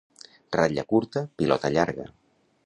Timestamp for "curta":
0.93-1.23